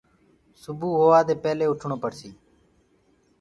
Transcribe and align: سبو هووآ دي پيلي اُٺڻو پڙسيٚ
سبو 0.61 0.87
هووآ 0.99 1.19
دي 1.27 1.35
پيلي 1.43 1.65
اُٺڻو 1.69 1.97
پڙسيٚ 2.03 2.33